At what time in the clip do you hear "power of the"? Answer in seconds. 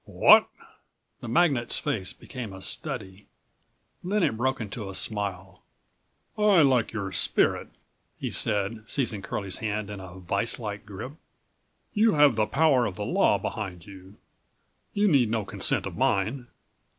12.47-13.05